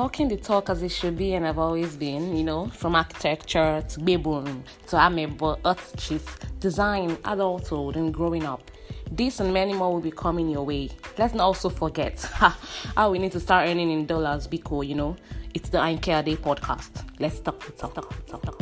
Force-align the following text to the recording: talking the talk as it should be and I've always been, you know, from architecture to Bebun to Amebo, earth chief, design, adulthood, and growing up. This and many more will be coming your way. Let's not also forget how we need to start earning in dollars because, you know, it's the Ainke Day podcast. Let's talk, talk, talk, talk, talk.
talking 0.00 0.28
the 0.28 0.36
talk 0.38 0.70
as 0.70 0.82
it 0.82 0.88
should 0.88 1.14
be 1.14 1.34
and 1.34 1.46
I've 1.46 1.58
always 1.58 1.94
been, 1.94 2.34
you 2.34 2.42
know, 2.42 2.68
from 2.68 2.94
architecture 2.94 3.84
to 3.86 4.00
Bebun 4.00 4.62
to 4.86 4.96
Amebo, 4.96 5.58
earth 5.66 5.92
chief, 5.98 6.38
design, 6.58 7.18
adulthood, 7.26 7.96
and 7.96 8.14
growing 8.14 8.46
up. 8.46 8.62
This 9.10 9.40
and 9.40 9.52
many 9.52 9.74
more 9.74 9.92
will 9.92 10.00
be 10.00 10.10
coming 10.10 10.48
your 10.48 10.64
way. 10.64 10.88
Let's 11.18 11.34
not 11.34 11.44
also 11.44 11.68
forget 11.68 12.18
how 12.96 13.10
we 13.10 13.18
need 13.18 13.32
to 13.32 13.40
start 13.40 13.68
earning 13.68 13.90
in 13.90 14.06
dollars 14.06 14.46
because, 14.46 14.86
you 14.86 14.94
know, 14.94 15.16
it's 15.52 15.68
the 15.68 15.76
Ainke 15.76 16.24
Day 16.24 16.36
podcast. 16.36 17.04
Let's 17.18 17.40
talk, 17.40 17.60
talk, 17.76 17.92
talk, 17.92 18.26
talk, 18.26 18.42
talk. 18.42 18.59